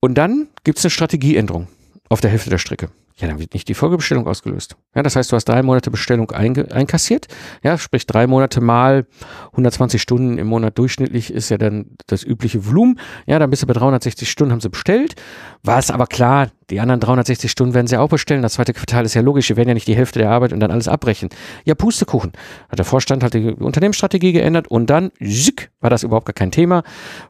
Und 0.00 0.14
dann 0.14 0.48
gibt 0.64 0.78
es 0.78 0.84
eine 0.84 0.90
Strategieänderung 0.90 1.68
auf 2.08 2.20
der 2.20 2.30
Hälfte 2.30 2.50
der 2.50 2.58
Strecke 2.58 2.88
ja, 3.20 3.26
dann 3.26 3.40
wird 3.40 3.52
nicht 3.52 3.68
die 3.68 3.74
Folgebestellung 3.74 4.28
ausgelöst. 4.28 4.76
Ja, 4.94 5.02
das 5.02 5.16
heißt, 5.16 5.32
du 5.32 5.36
hast 5.36 5.46
drei 5.46 5.62
Monate 5.62 5.90
Bestellung 5.90 6.30
einkassiert. 6.30 7.26
Ja, 7.64 7.76
sprich 7.76 8.06
drei 8.06 8.28
Monate 8.28 8.60
mal 8.60 9.06
120 9.50 10.00
Stunden 10.00 10.38
im 10.38 10.46
Monat 10.46 10.78
durchschnittlich 10.78 11.32
ist 11.32 11.48
ja 11.48 11.58
dann 11.58 11.96
das 12.06 12.22
übliche 12.22 12.64
Volumen. 12.64 13.00
Ja, 13.26 13.40
dann 13.40 13.50
bist 13.50 13.62
du 13.62 13.66
bei 13.66 13.72
360 13.72 14.30
Stunden, 14.30 14.52
haben 14.52 14.60
sie 14.60 14.70
bestellt. 14.70 15.16
War 15.64 15.80
es 15.80 15.90
aber 15.90 16.06
klar, 16.06 16.50
die 16.70 16.78
anderen 16.78 17.00
360 17.00 17.50
Stunden 17.50 17.74
werden 17.74 17.88
sie 17.88 17.96
auch 17.96 18.08
bestellen. 18.08 18.42
Das 18.42 18.52
zweite 18.52 18.72
Quartal 18.72 19.04
ist 19.04 19.14
ja 19.14 19.22
logisch, 19.22 19.48
wir 19.48 19.56
werden 19.56 19.68
ja 19.68 19.74
nicht 19.74 19.88
die 19.88 19.96
Hälfte 19.96 20.20
der 20.20 20.30
Arbeit 20.30 20.52
und 20.52 20.60
dann 20.60 20.70
alles 20.70 20.86
abbrechen. 20.86 21.28
Ja, 21.64 21.74
Pustekuchen. 21.74 22.32
Hat 22.68 22.78
der 22.78 22.86
Vorstand 22.86 23.24
hat 23.24 23.34
die 23.34 23.50
Unternehmensstrategie 23.50 24.32
geändert 24.32 24.68
und 24.68 24.90
dann, 24.90 25.10
zick, 25.20 25.72
war 25.80 25.90
das 25.90 26.04
überhaupt 26.04 26.26
gar 26.26 26.34
kein 26.34 26.52
Thema, 26.52 26.84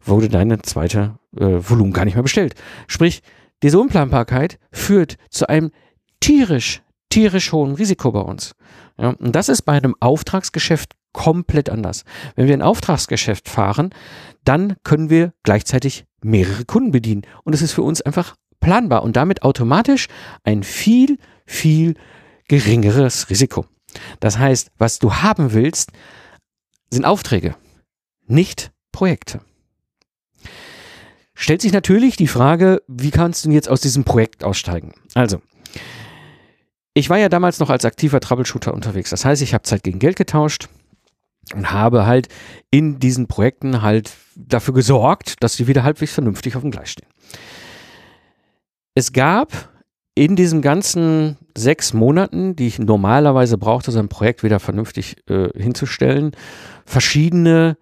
wurde 0.05 0.29
deine 0.29 0.61
zweite 0.61 1.15
äh, 1.39 1.47
Volumen 1.47 1.95
gar 1.95 2.05
nicht 2.05 2.15
mehr 2.15 2.23
bestellt. 2.23 2.55
Sprich, 2.89 3.23
diese 3.63 3.79
Unplanbarkeit 3.79 4.59
führt 4.71 5.17
zu 5.31 5.49
einem 5.49 5.71
tierisch, 6.21 6.83
tierisch 7.11 7.53
hohen 7.53 7.75
Risiko 7.75 8.13
bei 8.13 8.21
uns. 8.21 8.55
Ja, 8.99 9.11
und 9.11 9.35
das 9.35 9.49
ist 9.49 9.63
bei 9.63 9.73
einem 9.73 9.95
Auftragsgeschäft 10.01 10.95
komplett 11.13 11.71
anders. 11.71 12.05
Wenn 12.37 12.47
wir 12.47 12.55
ein 12.55 12.63
Auftragsgeschäft 12.63 13.49
fahren, 13.49 13.91
dann 14.45 14.77
können 14.85 15.11
wir 15.11 15.33
gleichzeitig 15.43 16.05
mehrere 16.23 16.65
Kunden 16.65 16.93
bedienen. 16.93 17.23
Und 17.45 17.55
es 17.55 17.63
ist 17.63 17.73
für 17.73 17.83
uns 17.83 18.03
einfach 18.03 18.37
planbar 18.61 19.03
und 19.03 19.17
damit 19.17 19.43
automatisch 19.43 20.09
ein 20.45 20.63
viel, 20.63 21.19
viel 21.47 21.95
geringeres 22.49 23.31
Risiko. 23.31 23.67
Das 24.21 24.39
heißt, 24.39 24.71
was 24.79 24.99
du 24.99 25.15
haben 25.15 25.53
willst, 25.53 25.93
sind 26.91 27.05
Aufträge, 27.05 27.57
nicht 28.27 28.71
Projekte 28.93 29.41
stellt 31.39 31.63
sich 31.63 31.73
natürlich 31.73 32.17
die 32.17 32.27
Frage, 32.27 32.83
wie 32.89 33.11
kannst 33.11 33.45
du 33.45 33.51
jetzt 33.51 33.69
aus 33.69 33.81
diesem 33.81 34.05
Projekt 34.05 34.45
aussteigen? 34.45 34.93
Also, 35.15 35.41
ich 36.95 37.09
war 37.09 37.17
ja 37.17 37.29
damals 37.29 37.61
noch 37.61 37.71
als 37.71 37.85
aktiver 37.85 38.21
Troubleshooter 38.21 38.75
unterwegs. 38.75 39.11
Das 39.11 39.25
heißt, 39.25 39.41
ich 39.41 39.55
habe 39.55 39.63
Zeit 39.63 39.85
gegen 39.85 40.01
Geld 40.01 40.17
getauscht 40.17 40.69
und 41.55 41.71
habe 41.71 42.07
halt 42.07 42.29
in 42.71 42.99
diesen 42.99 43.29
Projekten 43.29 43.83
halt 43.83 44.11
dafür 44.35 44.75
gesorgt, 44.75 45.37
dass 45.41 45.55
sie 45.55 45.69
wieder 45.69 45.85
halbwegs 45.85 46.13
vernünftig 46.13 46.57
auf 46.57 46.63
dem 46.63 46.73
Gleis 46.73 46.91
stehen. 46.91 47.09
Es 48.95 49.13
gab 49.13 49.71
in 50.17 50.35
diesen 50.35 50.61
ganzen 50.61 51.37
sechs 51.57 51.93
Monaten, 51.93 52.57
die 52.57 52.67
ich 52.67 52.81
normalerweise 52.81 53.59
brauchte, 53.59 53.93
so 53.93 54.01
ein 54.01 54.09
Projekt 54.09 54.43
wieder 54.43 54.59
vernünftig 54.59 55.19
äh, 55.31 55.51
hinzustellen, 55.57 56.33
verschiedene 56.85 57.77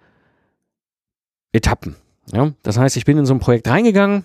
Etappen. 1.52 1.96
Ja, 2.32 2.52
das 2.62 2.78
heißt, 2.78 2.96
ich 2.96 3.04
bin 3.04 3.18
in 3.18 3.26
so 3.26 3.34
ein 3.34 3.40
Projekt 3.40 3.68
reingegangen, 3.68 4.24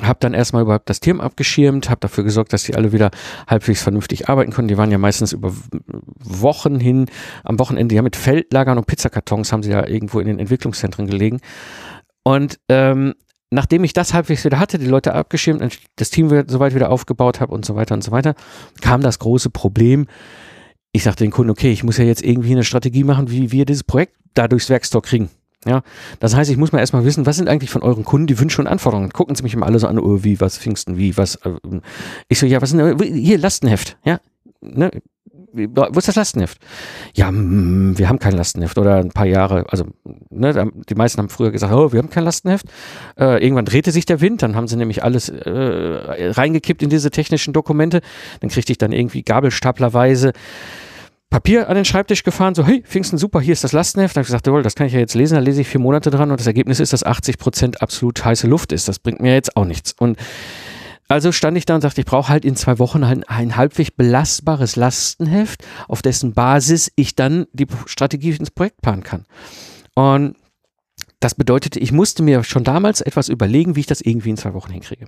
habe 0.00 0.18
dann 0.20 0.34
erstmal 0.34 0.62
überhaupt 0.62 0.88
das 0.88 1.00
Team 1.00 1.20
abgeschirmt, 1.20 1.90
habe 1.90 2.00
dafür 2.00 2.24
gesorgt, 2.24 2.52
dass 2.52 2.62
die 2.62 2.74
alle 2.74 2.92
wieder 2.92 3.10
halbwegs 3.46 3.82
vernünftig 3.82 4.28
arbeiten 4.28 4.52
konnten. 4.52 4.68
Die 4.68 4.78
waren 4.78 4.90
ja 4.90 4.98
meistens 4.98 5.32
über 5.32 5.52
Wochen 6.22 6.78
hin 6.78 7.06
am 7.42 7.58
Wochenende 7.58 7.94
ja 7.94 8.02
mit 8.02 8.16
Feldlagern 8.16 8.78
und 8.78 8.86
Pizzakartons 8.86 9.52
haben 9.52 9.62
sie 9.62 9.70
ja 9.70 9.86
irgendwo 9.86 10.20
in 10.20 10.26
den 10.26 10.38
Entwicklungszentren 10.38 11.06
gelegen. 11.06 11.40
Und 12.22 12.60
ähm, 12.68 13.14
nachdem 13.50 13.82
ich 13.84 13.92
das 13.92 14.14
halbwegs 14.14 14.44
wieder 14.44 14.60
hatte, 14.60 14.78
die 14.78 14.86
Leute 14.86 15.14
abgeschirmt 15.14 15.78
das 15.96 16.10
Team 16.10 16.30
wieder, 16.30 16.44
soweit 16.46 16.74
wieder 16.74 16.90
aufgebaut 16.90 17.40
habe 17.40 17.52
und 17.52 17.64
so 17.64 17.74
weiter 17.74 17.94
und 17.94 18.04
so 18.04 18.12
weiter, 18.12 18.34
kam 18.80 19.00
das 19.00 19.18
große 19.18 19.50
Problem. 19.50 20.06
Ich 20.92 21.02
sagte 21.04 21.24
den 21.24 21.30
Kunden, 21.30 21.50
okay, 21.50 21.72
ich 21.72 21.84
muss 21.84 21.98
ja 21.98 22.04
jetzt 22.04 22.22
irgendwie 22.22 22.52
eine 22.52 22.64
Strategie 22.64 23.04
machen, 23.04 23.30
wie 23.30 23.52
wir 23.52 23.64
dieses 23.64 23.84
Projekt 23.84 24.14
da 24.34 24.48
durchs 24.48 24.68
Werkstock 24.68 25.04
kriegen. 25.04 25.30
Ja, 25.66 25.82
das 26.20 26.36
heißt, 26.36 26.50
ich 26.50 26.56
muss 26.56 26.70
mal 26.70 26.78
erstmal 26.78 27.04
wissen, 27.04 27.26
was 27.26 27.36
sind 27.36 27.48
eigentlich 27.48 27.70
von 27.70 27.82
euren 27.82 28.04
Kunden 28.04 28.28
die 28.28 28.38
Wünsche 28.38 28.60
und 28.62 28.68
Anforderungen? 28.68 29.10
Gucken 29.10 29.34
sie 29.34 29.42
mich 29.42 29.54
immer 29.54 29.66
alle 29.66 29.78
so 29.80 29.88
an, 29.88 29.98
oh, 29.98 30.22
wie, 30.22 30.40
was, 30.40 30.56
Pfingsten, 30.56 30.96
wie, 30.96 31.16
was. 31.16 31.34
Äh, 31.36 31.50
ich 32.28 32.38
so, 32.38 32.46
ja, 32.46 32.62
was 32.62 32.70
sind, 32.70 33.02
hier, 33.02 33.38
Lastenheft, 33.38 33.96
ja, 34.04 34.20
ne, 34.60 34.90
wo 35.52 35.98
ist 35.98 36.08
das 36.08 36.14
Lastenheft? 36.14 36.58
Ja, 37.14 37.30
mm, 37.30 37.98
wir 37.98 38.08
haben 38.08 38.18
kein 38.18 38.34
Lastenheft 38.34 38.78
oder 38.78 38.96
ein 38.96 39.10
paar 39.10 39.26
Jahre, 39.26 39.64
also 39.68 39.86
ne, 40.30 40.70
die 40.88 40.94
meisten 40.94 41.18
haben 41.18 41.28
früher 41.28 41.50
gesagt, 41.50 41.72
oh, 41.72 41.92
wir 41.92 41.98
haben 41.98 42.10
kein 42.10 42.24
Lastenheft. 42.24 42.66
Äh, 43.18 43.42
irgendwann 43.42 43.64
drehte 43.64 43.90
sich 43.90 44.06
der 44.06 44.20
Wind, 44.20 44.42
dann 44.42 44.54
haben 44.54 44.68
sie 44.68 44.76
nämlich 44.76 45.02
alles 45.02 45.28
äh, 45.28 46.30
reingekippt 46.30 46.82
in 46.82 46.90
diese 46.90 47.10
technischen 47.10 47.52
Dokumente. 47.52 48.00
Dann 48.40 48.50
kriegte 48.50 48.72
ich 48.72 48.78
dann 48.78 48.92
irgendwie 48.92 49.22
gabelstaplerweise 49.22 50.32
Papier 51.30 51.68
an 51.68 51.74
den 51.74 51.84
Schreibtisch 51.84 52.22
gefahren, 52.22 52.54
so, 52.54 52.64
hey, 52.64 52.82
Pfingsten, 52.86 53.18
super, 53.18 53.40
hier 53.40 53.52
ist 53.52 53.62
das 53.62 53.72
Lastenheft. 53.72 54.16
Dann 54.16 54.20
habe 54.20 54.24
ich 54.24 54.28
gesagt, 54.28 54.46
jawohl, 54.46 54.62
das 54.62 54.74
kann 54.74 54.86
ich 54.86 54.94
ja 54.94 54.98
jetzt 54.98 55.14
lesen, 55.14 55.34
da 55.34 55.40
lese 55.40 55.60
ich 55.60 55.68
vier 55.68 55.80
Monate 55.80 56.10
dran 56.10 56.30
und 56.30 56.40
das 56.40 56.46
Ergebnis 56.46 56.80
ist, 56.80 56.94
dass 56.94 57.04
80 57.04 57.38
Prozent 57.38 57.82
absolut 57.82 58.24
heiße 58.24 58.46
Luft 58.46 58.72
ist. 58.72 58.88
Das 58.88 58.98
bringt 58.98 59.20
mir 59.20 59.34
jetzt 59.34 59.56
auch 59.56 59.66
nichts. 59.66 59.94
Und 59.98 60.18
also 61.08 61.32
stand 61.32 61.56
ich 61.58 61.66
da 61.66 61.74
und 61.74 61.80
sagte, 61.82 62.00
ich 62.00 62.06
brauche 62.06 62.28
halt 62.28 62.44
in 62.44 62.56
zwei 62.56 62.78
Wochen 62.78 63.02
ein, 63.04 63.24
ein 63.24 63.56
halbwegs 63.56 63.90
belastbares 63.90 64.76
Lastenheft, 64.76 65.64
auf 65.86 66.00
dessen 66.02 66.32
Basis 66.32 66.90
ich 66.96 67.14
dann 67.14 67.46
die 67.52 67.66
Strategie 67.86 68.30
ins 68.30 68.50
Projekt 68.50 68.80
planen 68.82 69.02
kann. 69.02 69.24
Und 69.94 70.36
das 71.20 71.34
bedeutete, 71.34 71.78
ich 71.78 71.92
musste 71.92 72.22
mir 72.22 72.44
schon 72.44 72.62
damals 72.62 73.00
etwas 73.00 73.28
überlegen, 73.28 73.74
wie 73.74 73.80
ich 73.80 73.86
das 73.86 74.00
irgendwie 74.00 74.30
in 74.30 74.36
zwei 74.36 74.54
Wochen 74.54 74.72
hinkriege. 74.72 75.06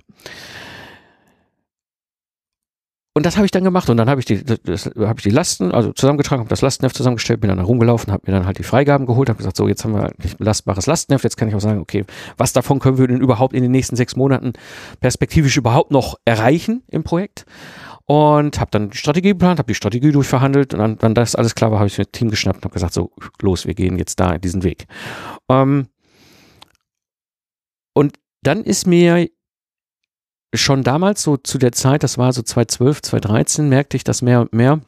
Und 3.13 3.25
das 3.25 3.35
habe 3.35 3.45
ich 3.45 3.51
dann 3.51 3.65
gemacht 3.65 3.89
und 3.89 3.97
dann 3.97 4.09
habe 4.09 4.21
ich 4.21 4.25
die, 4.25 4.41
das, 4.41 4.85
habe 4.85 5.15
ich 5.17 5.23
die 5.23 5.31
Lasten, 5.31 5.73
also 5.73 5.91
zusammengetragen, 5.91 6.39
habe 6.39 6.49
das 6.49 6.61
Lastenheft 6.61 6.95
zusammengestellt, 6.95 7.41
bin 7.41 7.49
dann 7.49 7.57
herumgelaufen, 7.57 8.13
habe 8.13 8.23
mir 8.25 8.37
dann 8.37 8.45
halt 8.45 8.57
die 8.57 8.63
Freigaben 8.63 9.05
geholt, 9.05 9.27
habe 9.27 9.37
gesagt, 9.37 9.57
so 9.57 9.67
jetzt 9.67 9.83
haben 9.83 9.93
wir 9.95 10.05
ein 10.05 10.13
belastbares 10.37 10.85
Lastenheft, 10.85 11.25
jetzt 11.25 11.35
kann 11.35 11.49
ich 11.49 11.55
auch 11.55 11.59
sagen, 11.59 11.81
okay, 11.81 12.05
was 12.37 12.53
davon 12.53 12.79
können 12.79 12.97
wir 12.97 13.07
denn 13.07 13.19
überhaupt 13.19 13.53
in 13.53 13.63
den 13.63 13.71
nächsten 13.71 13.97
sechs 13.97 14.15
Monaten 14.15 14.53
perspektivisch 15.01 15.57
überhaupt 15.57 15.91
noch 15.91 16.15
erreichen 16.23 16.83
im 16.87 17.03
Projekt? 17.03 17.45
Und 18.05 18.59
habe 18.61 18.71
dann 18.71 18.91
die 18.91 18.97
Strategie 18.97 19.29
geplant, 19.29 19.59
habe 19.59 19.67
die 19.67 19.75
Strategie 19.75 20.11
durchverhandelt 20.11 20.73
und 20.73 20.79
dann, 20.79 20.97
wenn 21.01 21.13
das 21.13 21.35
alles 21.35 21.53
klar 21.53 21.71
war, 21.71 21.79
habe 21.79 21.87
ich 21.87 21.97
mir 21.97 22.05
das 22.05 22.11
Team 22.13 22.29
geschnappt 22.29 22.59
und 22.59 22.63
habe 22.63 22.73
gesagt, 22.73 22.93
so 22.93 23.11
los, 23.41 23.67
wir 23.67 23.73
gehen 23.73 23.97
jetzt 23.97 24.21
da 24.21 24.37
diesen 24.37 24.63
Weg. 24.63 24.85
Ähm, 25.49 25.87
und 27.93 28.17
dann 28.41 28.63
ist 28.63 28.87
mir 28.87 29.27
schon 30.53 30.83
damals, 30.83 31.23
so 31.23 31.37
zu 31.37 31.57
der 31.57 31.71
Zeit, 31.71 32.03
das 32.03 32.17
war 32.17 32.33
so 32.33 32.41
2012, 32.41 33.01
2013, 33.01 33.69
merkte 33.69 33.97
ich 33.97 34.03
das 34.03 34.21
mehr 34.21 34.41
und 34.41 34.53
mehr, 34.53 34.81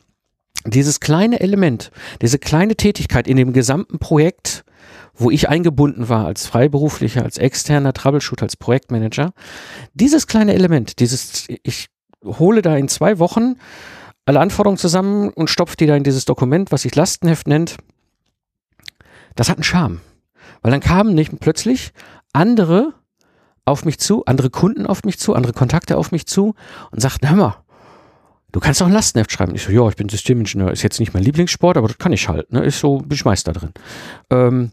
dieses 0.65 0.99
kleine 0.99 1.39
Element, 1.39 1.91
diese 2.21 2.39
kleine 2.39 2.75
Tätigkeit 2.75 3.27
in 3.27 3.37
dem 3.37 3.53
gesamten 3.53 3.99
Projekt, 3.99 4.63
wo 5.15 5.29
ich 5.29 5.49
eingebunden 5.49 6.09
war 6.09 6.25
als 6.25 6.47
Freiberuflicher, 6.47 7.23
als 7.23 7.37
externer 7.37 7.93
Troubleshooter, 7.93 8.43
als 8.43 8.57
Projektmanager, 8.57 9.33
dieses 9.93 10.27
kleine 10.27 10.53
Element, 10.53 10.99
dieses, 10.99 11.47
ich 11.47 11.87
hole 12.23 12.61
da 12.61 12.75
in 12.77 12.87
zwei 12.87 13.19
Wochen 13.19 13.55
alle 14.25 14.39
Anforderungen 14.39 14.77
zusammen 14.77 15.29
und 15.29 15.49
stopfe 15.49 15.75
die 15.77 15.85
da 15.85 15.95
in 15.95 16.03
dieses 16.03 16.25
Dokument, 16.25 16.71
was 16.71 16.83
sich 16.83 16.95
Lastenheft 16.95 17.47
nennt, 17.47 17.77
das 19.35 19.49
hat 19.49 19.57
einen 19.57 19.63
Charme. 19.63 20.01
Weil 20.61 20.71
dann 20.71 20.79
kamen 20.79 21.13
nicht 21.13 21.39
plötzlich 21.39 21.91
andere 22.31 22.93
auf 23.65 23.85
mich 23.85 23.99
zu, 23.99 24.25
andere 24.25 24.49
Kunden 24.49 24.85
auf 24.85 25.03
mich 25.03 25.19
zu, 25.19 25.33
andere 25.33 25.53
Kontakte 25.53 25.97
auf 25.97 26.11
mich 26.11 26.25
zu 26.25 26.55
und 26.91 27.01
sagten, 27.01 27.29
hör 27.29 27.35
mal, 27.35 27.55
du 28.51 28.59
kannst 28.59 28.81
doch 28.81 28.87
ein 28.87 28.93
Lastenheft 28.93 29.31
schreiben. 29.31 29.55
Ich 29.55 29.63
so, 29.63 29.71
ja, 29.71 29.87
ich 29.89 29.95
bin 29.95 30.09
Systemingenieur, 30.09 30.71
ist 30.71 30.83
jetzt 30.83 30.99
nicht 30.99 31.13
mein 31.13 31.23
Lieblingssport, 31.23 31.77
aber 31.77 31.87
das 31.87 31.97
kann 31.97 32.13
ich 32.13 32.27
halt, 32.29 32.51
ne? 32.51 32.63
Ist 32.63 32.79
so, 32.79 32.99
bin 32.99 33.13
ich 33.13 33.25
Meister 33.25 33.53
drin. 33.53 33.71
Ähm, 34.29 34.71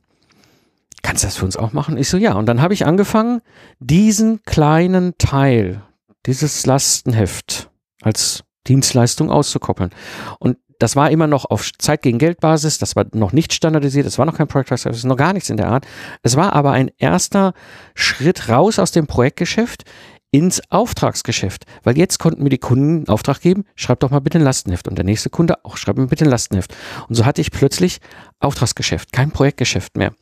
kannst 1.03 1.25
du 1.25 1.29
das 1.29 1.37
für 1.37 1.45
uns 1.45 1.57
auch 1.57 1.73
machen? 1.73 1.97
Ich 1.97 2.09
so, 2.09 2.17
ja. 2.17 2.35
Und 2.35 2.47
dann 2.47 2.61
habe 2.61 2.75
ich 2.75 2.87
angefangen, 2.87 3.41
diesen 3.79 4.43
kleinen 4.43 5.17
Teil, 5.19 5.83
dieses 6.27 6.67
Lastenheft 6.67 7.71
als 8.03 8.45
Dienstleistung 8.67 9.31
auszukoppeln. 9.31 9.91
Und 10.39 10.59
das 10.81 10.97
war 10.97 11.11
immer 11.11 11.27
noch 11.27 11.45
auf 11.45 11.71
Zeit 11.79 12.03
gegen 12.03 12.19
Geld 12.19 12.41
Basis, 12.41 12.79
das 12.79 12.97
war 12.97 13.05
noch 13.13 13.33
nicht 13.33 13.53
standardisiert, 13.53 14.07
es 14.07 14.19
war 14.19 14.25
noch 14.25 14.37
kein 14.37 14.49
Project 14.49 14.79
Service, 14.79 15.05
noch 15.05 15.17
gar 15.17 15.35
nichts 15.35 15.51
in 15.51 15.59
der 15.59 15.69
Art. 15.69 15.87
Es 16.23 16.37
war 16.37 16.55
aber 16.55 16.73
ein 16.73 16.91
erster 16.99 17.53
Schritt 17.95 18.49
raus 18.49 18.79
aus 18.79 18.91
dem 18.91 19.07
Projektgeschäft 19.07 19.85
ins 20.31 20.63
Auftragsgeschäft, 20.71 21.67
weil 21.83 21.99
jetzt 21.99 22.19
konnten 22.19 22.43
mir 22.43 22.49
die 22.49 22.59
Kunden 22.59 22.97
einen 22.99 23.09
Auftrag 23.09 23.41
geben, 23.41 23.65
schreib 23.77 24.01
doch 24.01 24.11
mal 24.11 24.21
bitte 24.21 24.39
ein 24.39 24.45
Lastenheft 24.45 24.89
und 24.89 24.97
der 24.97 25.05
nächste 25.05 25.29
Kunde 25.29 25.65
auch, 25.65 25.77
schreib 25.77 25.99
mir 25.99 26.07
bitte 26.07 26.25
ein 26.25 26.31
Lastenheft. 26.31 26.75
Und 27.09 27.15
so 27.15 27.27
hatte 27.27 27.43
ich 27.43 27.51
plötzlich 27.51 28.01
Auftragsgeschäft, 28.39 29.13
kein 29.13 29.33
Projektgeschäft 29.33 29.97
mehr. 29.99 30.13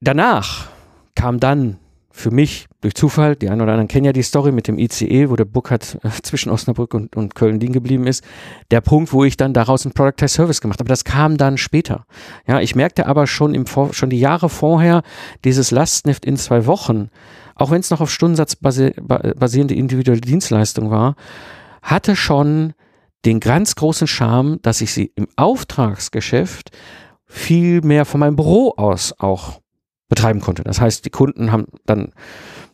Danach 0.00 0.68
kam 1.14 1.40
dann 1.40 1.78
für 2.18 2.30
mich 2.32 2.66
durch 2.80 2.94
Zufall, 2.94 3.36
die 3.36 3.48
einen 3.48 3.60
oder 3.60 3.72
anderen 3.72 3.88
kennen 3.88 4.04
ja 4.04 4.12
die 4.12 4.22
Story 4.22 4.50
mit 4.50 4.66
dem 4.66 4.78
ICE, 4.78 5.30
wo 5.30 5.36
der 5.36 5.44
Burkhardt 5.44 5.98
äh, 6.02 6.10
zwischen 6.22 6.50
Osnabrück 6.50 6.94
und, 6.94 7.16
und 7.16 7.34
Köln 7.34 7.60
liegen 7.60 7.72
geblieben 7.72 8.06
ist, 8.06 8.24
der 8.70 8.80
Punkt, 8.80 9.12
wo 9.12 9.24
ich 9.24 9.36
dann 9.36 9.54
daraus 9.54 9.86
einen 9.86 9.94
Product 9.94 10.16
Test 10.16 10.34
Service 10.34 10.60
gemacht 10.60 10.80
habe. 10.80 10.88
Das 10.88 11.04
kam 11.04 11.36
dann 11.36 11.58
später. 11.58 12.06
Ja, 12.46 12.60
ich 12.60 12.74
merkte 12.74 13.06
aber 13.06 13.26
schon 13.26 13.54
im 13.54 13.66
Vor 13.66 13.94
schon 13.94 14.10
die 14.10 14.18
Jahre 14.18 14.48
vorher, 14.48 15.02
dieses 15.44 15.70
Lastneft 15.70 16.24
in 16.24 16.36
zwei 16.36 16.66
Wochen, 16.66 17.10
auch 17.54 17.70
wenn 17.70 17.80
es 17.80 17.90
noch 17.90 18.00
auf 18.00 18.10
Stundensatz 18.10 18.56
basi 18.56 18.92
basierende 19.00 19.74
individuelle 19.74 20.20
Dienstleistung 20.20 20.90
war, 20.90 21.14
hatte 21.82 22.16
schon 22.16 22.74
den 23.24 23.40
ganz 23.40 23.74
großen 23.76 24.06
Charme, 24.06 24.58
dass 24.62 24.80
ich 24.80 24.92
sie 24.92 25.12
im 25.14 25.28
Auftragsgeschäft 25.36 26.70
viel 27.26 27.82
mehr 27.82 28.04
von 28.04 28.20
meinem 28.20 28.36
Büro 28.36 28.74
aus 28.76 29.14
auch 29.18 29.60
betreiben 30.08 30.40
konnte. 30.40 30.64
Das 30.64 30.80
heißt, 30.80 31.04
die 31.04 31.10
Kunden 31.10 31.52
haben 31.52 31.66
dann 31.86 32.12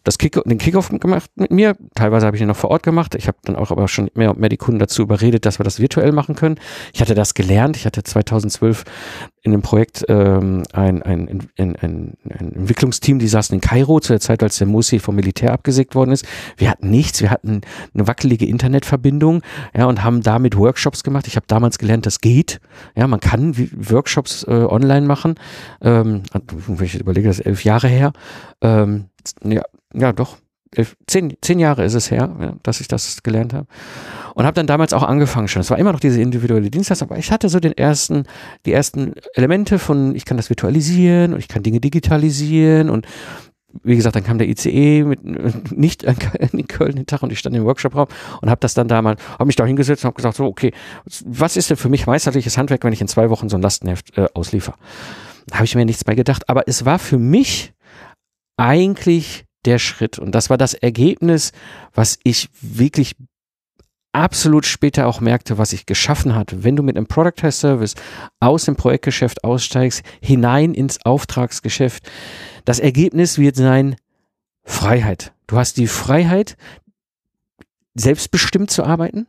das 0.04 0.18
Kick, 0.18 0.38
den 0.44 0.58
Kickoff 0.58 0.90
gemacht 0.90 1.30
mit 1.34 1.50
mir. 1.50 1.76
Teilweise 1.94 2.26
habe 2.26 2.36
ich 2.36 2.42
ihn 2.42 2.48
noch 2.48 2.56
vor 2.56 2.70
Ort 2.70 2.82
gemacht. 2.82 3.14
Ich 3.14 3.26
habe 3.26 3.38
dann 3.44 3.56
auch 3.56 3.70
aber 3.70 3.88
schon 3.88 4.10
mehr 4.14 4.30
und 4.30 4.38
mehr 4.38 4.50
die 4.50 4.58
Kunden 4.58 4.78
dazu 4.78 5.02
überredet, 5.02 5.46
dass 5.46 5.58
wir 5.58 5.64
das 5.64 5.80
virtuell 5.80 6.12
machen 6.12 6.34
können. 6.34 6.56
Ich 6.92 7.00
hatte 7.00 7.14
das 7.14 7.32
gelernt. 7.32 7.76
Ich 7.76 7.86
hatte 7.86 8.02
2012 8.02 8.84
in 9.42 9.52
einem 9.52 9.62
Projekt 9.62 10.04
ähm, 10.08 10.62
ein, 10.72 11.02
ein, 11.02 11.48
ein, 11.58 11.76
ein, 11.76 12.12
ein 12.28 12.52
Entwicklungsteam, 12.54 13.18
die 13.18 13.28
saßen 13.28 13.54
in 13.54 13.60
Kairo 13.62 13.98
zu 14.00 14.12
der 14.12 14.20
Zeit, 14.20 14.42
als 14.42 14.58
der 14.58 14.66
Musi 14.66 14.98
vom 14.98 15.16
Militär 15.16 15.52
abgesägt 15.52 15.94
worden 15.94 16.12
ist. 16.12 16.26
Wir 16.58 16.70
hatten 16.70 16.90
nichts. 16.90 17.22
Wir 17.22 17.30
hatten 17.30 17.62
eine 17.94 18.06
wackelige 18.06 18.46
Internetverbindung 18.46 19.42
ja, 19.74 19.86
und 19.86 20.04
haben 20.04 20.22
damit 20.22 20.56
Workshops 20.56 21.02
gemacht. 21.02 21.26
Ich 21.26 21.36
habe 21.36 21.46
damals 21.46 21.78
gelernt, 21.78 22.04
das 22.04 22.20
geht. 22.20 22.60
Ja, 22.94 23.06
man 23.06 23.20
kann 23.20 23.54
Workshops 23.76 24.44
äh, 24.44 24.50
online 24.50 25.06
machen. 25.06 25.36
Ähm, 25.80 26.24
wenn 26.66 26.84
ich 26.84 27.00
überlege, 27.00 27.28
das 27.28 27.38
ist 27.38 27.46
elf 27.46 27.64
Jahre 27.64 27.88
her. 27.88 28.12
Ähm, 28.60 29.06
ja, 29.44 29.62
ja 29.92 30.12
doch, 30.12 30.36
elf, 30.76 30.96
zehn, 31.06 31.34
zehn 31.40 31.58
Jahre 31.58 31.84
ist 31.84 31.94
es 31.94 32.10
her, 32.10 32.34
ja, 32.40 32.54
dass 32.62 32.80
ich 32.80 32.88
das 32.88 33.22
gelernt 33.22 33.52
habe. 33.52 33.66
Und 34.34 34.44
habe 34.44 34.54
dann 34.54 34.66
damals 34.66 34.92
auch 34.92 35.02
angefangen 35.02 35.48
schon. 35.48 35.60
Es 35.60 35.70
war 35.70 35.78
immer 35.78 35.92
noch 35.92 36.00
diese 36.00 36.20
individuelle 36.20 36.70
Dienstleistung, 36.70 37.10
aber 37.10 37.18
ich 37.18 37.30
hatte 37.30 37.48
so 37.48 37.60
den 37.60 37.72
ersten, 37.72 38.24
die 38.66 38.72
ersten 38.72 39.14
Elemente 39.34 39.78
von, 39.78 40.14
ich 40.14 40.24
kann 40.24 40.36
das 40.36 40.50
virtualisieren 40.50 41.34
und 41.34 41.38
ich 41.38 41.48
kann 41.48 41.62
Dinge 41.62 41.80
digitalisieren 41.80 42.90
und 42.90 43.06
wie 43.82 43.96
gesagt, 43.96 44.14
dann 44.14 44.22
kam 44.22 44.38
der 44.38 44.48
ICE 44.48 45.02
mit 45.02 45.24
nicht 45.72 46.04
in 46.04 46.68
Köln 46.68 46.96
den 46.96 47.06
Tag 47.06 47.22
und 47.22 47.32
ich 47.32 47.38
stand 47.38 47.56
im 47.56 47.64
Workshop-Raum 47.64 48.06
und 48.40 48.50
habe 48.50 48.60
das 48.60 48.74
dann 48.74 48.88
da 48.88 49.02
mal, 49.02 49.16
habe 49.32 49.46
mich 49.46 49.56
da 49.56 49.66
hingesetzt 49.66 50.04
und 50.04 50.08
habe 50.08 50.16
gesagt, 50.16 50.36
so, 50.36 50.44
okay, 50.44 50.72
was 51.24 51.56
ist 51.56 51.70
denn 51.70 51.76
für 51.76 51.88
mich 51.88 52.06
meisterliches 52.06 52.56
Handwerk, 52.56 52.84
wenn 52.84 52.92
ich 52.92 53.00
in 53.00 53.08
zwei 53.08 53.30
Wochen 53.30 53.48
so 53.48 53.56
ein 53.56 53.62
Lastenheft 53.62 54.16
äh, 54.16 54.28
ausliefer? 54.34 54.74
Habe 55.52 55.64
ich 55.64 55.74
mir 55.74 55.84
nichts 55.84 56.04
bei 56.04 56.14
gedacht, 56.14 56.48
aber 56.48 56.68
es 56.68 56.84
war 56.84 56.98
für 56.98 57.18
mich 57.18 57.74
eigentlich 58.56 59.44
der 59.64 59.78
Schritt. 59.78 60.18
Und 60.18 60.34
das 60.34 60.50
war 60.50 60.58
das 60.58 60.74
Ergebnis, 60.74 61.52
was 61.94 62.18
ich 62.22 62.48
wirklich 62.60 63.16
absolut 64.12 64.64
später 64.64 65.06
auch 65.06 65.20
merkte, 65.20 65.58
was 65.58 65.72
ich 65.72 65.86
geschaffen 65.86 66.34
hatte. 66.34 66.62
Wenn 66.62 66.76
du 66.76 66.82
mit 66.82 66.96
einem 66.96 67.06
Product 67.06 67.32
Test 67.36 67.60
Service 67.60 67.94
aus 68.40 68.64
dem 68.64 68.76
Projektgeschäft 68.76 69.42
aussteigst, 69.42 70.02
hinein 70.22 70.72
ins 70.72 71.04
Auftragsgeschäft, 71.04 72.08
das 72.64 72.78
Ergebnis 72.78 73.38
wird 73.38 73.56
sein 73.56 73.96
Freiheit. 74.62 75.32
Du 75.46 75.56
hast 75.56 75.76
die 75.76 75.88
Freiheit, 75.88 76.56
selbstbestimmt 77.94 78.70
zu 78.70 78.84
arbeiten. 78.84 79.26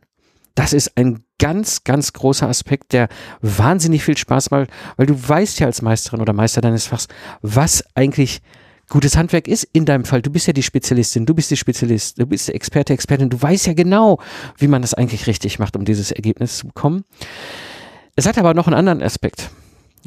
Das 0.54 0.72
ist 0.72 0.96
ein 0.96 1.22
ganz, 1.38 1.84
ganz 1.84 2.12
großer 2.12 2.48
Aspekt, 2.48 2.92
der 2.92 3.08
wahnsinnig 3.42 4.02
viel 4.02 4.16
Spaß 4.16 4.50
macht, 4.50 4.70
weil 4.96 5.06
du 5.06 5.28
weißt 5.28 5.60
ja 5.60 5.66
als 5.66 5.82
Meisterin 5.82 6.20
oder 6.20 6.32
Meister 6.32 6.62
deines 6.62 6.86
Fachs, 6.86 7.08
was 7.42 7.84
eigentlich 7.94 8.40
gutes 8.88 9.16
Handwerk 9.16 9.48
ist 9.48 9.64
in 9.72 9.84
deinem 9.84 10.04
Fall. 10.04 10.22
Du 10.22 10.30
bist 10.30 10.46
ja 10.46 10.52
die 10.52 10.62
Spezialistin, 10.62 11.26
du 11.26 11.34
bist 11.34 11.50
die 11.50 11.56
Spezialist, 11.56 12.20
du 12.20 12.26
bist 12.26 12.48
der 12.48 12.54
Experte, 12.54 12.92
Expertin, 12.92 13.30
du 13.30 13.40
weißt 13.40 13.66
ja 13.66 13.74
genau, 13.74 14.20
wie 14.58 14.68
man 14.68 14.82
das 14.82 14.94
eigentlich 14.94 15.26
richtig 15.26 15.58
macht, 15.58 15.76
um 15.76 15.84
dieses 15.84 16.12
Ergebnis 16.12 16.58
zu 16.58 16.68
bekommen. 16.68 17.04
Es 18.14 18.26
hat 18.26 18.38
aber 18.38 18.54
noch 18.54 18.66
einen 18.66 18.76
anderen 18.76 19.02
Aspekt. 19.02 19.50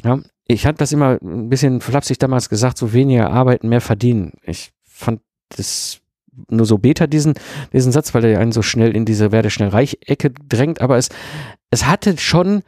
Ja, 0.02 0.20
ich 0.46 0.66
hatte 0.66 0.78
das 0.78 0.92
immer 0.92 1.18
ein 1.22 1.48
bisschen 1.48 1.80
flapsig 1.80 2.18
damals 2.18 2.48
gesagt, 2.48 2.78
so 2.78 2.92
weniger 2.92 3.30
arbeiten, 3.30 3.68
mehr 3.68 3.80
verdienen. 3.80 4.32
Ich 4.42 4.72
fand 4.82 5.20
das 5.50 6.00
nur 6.48 6.66
so 6.66 6.78
beta, 6.78 7.06
diesen, 7.06 7.34
diesen 7.72 7.92
Satz, 7.92 8.14
weil 8.14 8.24
er 8.24 8.40
einen 8.40 8.52
so 8.52 8.62
schnell 8.62 8.96
in 8.96 9.04
diese 9.04 9.30
werde 9.30 9.50
schnell 9.50 9.68
reich 9.68 9.98
Ecke 10.06 10.30
drängt, 10.30 10.80
aber 10.80 10.96
es, 10.96 11.08
es 11.70 11.86
hatte 11.86 12.16
schon 12.18 12.62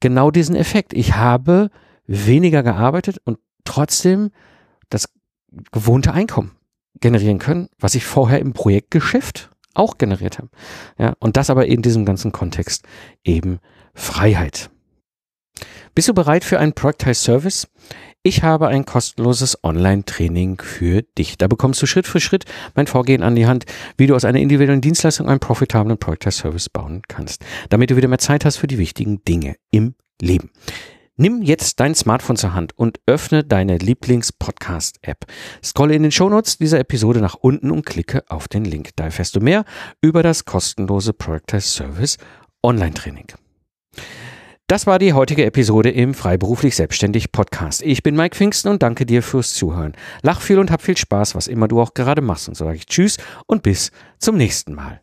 genau 0.00 0.30
diesen 0.30 0.54
Effekt. 0.54 0.92
Ich 0.92 1.16
habe 1.16 1.70
weniger 2.06 2.62
gearbeitet 2.62 3.18
und 3.24 3.38
trotzdem 3.64 4.30
das 4.90 5.08
gewohnte 5.72 6.12
Einkommen 6.12 6.52
generieren 7.00 7.38
können, 7.38 7.68
was 7.78 7.94
ich 7.94 8.04
vorher 8.04 8.40
im 8.40 8.52
Projektgeschäft 8.52 9.50
auch 9.74 9.98
generiert 9.98 10.38
habe. 10.38 10.48
Ja, 10.98 11.14
und 11.18 11.36
das 11.36 11.50
aber 11.50 11.66
in 11.66 11.82
diesem 11.82 12.04
ganzen 12.04 12.32
Kontext 12.32 12.84
eben 13.24 13.58
Freiheit. 13.94 14.70
Bist 15.94 16.08
du 16.08 16.14
bereit 16.14 16.44
für 16.44 16.58
einen 16.58 16.74
Productized 16.74 17.22
Service? 17.22 17.68
Ich 18.22 18.42
habe 18.42 18.68
ein 18.68 18.84
kostenloses 18.84 19.62
Online-Training 19.62 20.60
für 20.60 21.02
dich. 21.02 21.38
Da 21.38 21.46
bekommst 21.46 21.80
du 21.80 21.86
Schritt 21.86 22.06
für 22.06 22.20
Schritt 22.20 22.44
mein 22.74 22.86
Vorgehen 22.86 23.22
an 23.22 23.36
die 23.36 23.46
Hand, 23.46 23.66
wie 23.96 24.06
du 24.06 24.14
aus 24.16 24.24
einer 24.24 24.40
individuellen 24.40 24.80
Dienstleistung 24.80 25.28
einen 25.28 25.38
profitablen 25.38 25.96
Project-Service 25.96 26.68
bauen 26.70 27.02
kannst, 27.08 27.44
damit 27.68 27.90
du 27.90 27.96
wieder 27.96 28.08
mehr 28.08 28.18
Zeit 28.18 28.44
hast 28.44 28.56
für 28.56 28.66
die 28.66 28.78
wichtigen 28.78 29.22
Dinge 29.24 29.54
im 29.70 29.94
Leben. 30.20 30.50
Nimm 31.18 31.40
jetzt 31.40 31.80
dein 31.80 31.94
Smartphone 31.94 32.36
zur 32.36 32.52
Hand 32.52 32.76
und 32.76 33.00
öffne 33.06 33.42
deine 33.42 33.78
Lieblings-Podcast-App. 33.78 35.24
Scrolle 35.64 35.94
in 35.94 36.02
den 36.02 36.12
Shownotes 36.12 36.58
dieser 36.58 36.78
Episode 36.78 37.20
nach 37.20 37.36
unten 37.36 37.70
und 37.70 37.86
klicke 37.86 38.22
auf 38.28 38.48
den 38.48 38.66
Link. 38.66 38.90
Da 38.96 39.04
erfährst 39.04 39.34
du 39.34 39.40
mehr 39.40 39.64
über 40.02 40.22
das 40.22 40.44
kostenlose 40.44 41.14
Project 41.14 41.62
Service 41.62 42.18
Online-Training. 42.62 43.28
Das 44.66 44.86
war 44.86 44.98
die 44.98 45.14
heutige 45.14 45.46
Episode 45.46 45.90
im 45.90 46.12
Freiberuflich 46.12 46.76
Selbstständig 46.76 47.32
Podcast. 47.32 47.80
Ich 47.80 48.02
bin 48.02 48.14
Mike 48.14 48.36
Pfingsten 48.36 48.68
und 48.68 48.82
danke 48.82 49.06
dir 49.06 49.22
fürs 49.22 49.54
Zuhören. 49.54 49.92
Lach 50.20 50.42
viel 50.42 50.58
und 50.58 50.70
hab 50.70 50.82
viel 50.82 50.98
Spaß, 50.98 51.34
was 51.34 51.46
immer 51.46 51.66
du 51.66 51.80
auch 51.80 51.94
gerade 51.94 52.20
machst. 52.20 52.48
Und 52.48 52.56
so 52.56 52.66
sage 52.66 52.76
ich 52.76 52.86
Tschüss 52.86 53.16
und 53.46 53.62
bis 53.62 53.90
zum 54.18 54.36
nächsten 54.36 54.74
Mal. 54.74 55.00